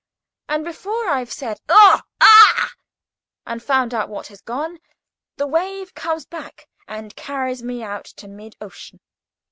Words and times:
And, 0.49 0.63
before 0.65 1.07
I've 1.09 1.31
said 1.31 1.59
"Oh! 1.69 2.01
Ugh!" 2.21 2.69
and 3.45 3.61
found 3.61 3.93
out 3.93 4.09
what 4.09 4.25
has 4.29 4.41
gone, 4.41 4.79
the 5.37 5.45
wave 5.45 5.93
comes 5.93 6.25
back 6.25 6.65
and 6.87 7.15
carries 7.15 7.61
me 7.61 7.83
out 7.83 8.05
to 8.05 8.27
mid 8.27 8.55
ocean. 8.59 8.99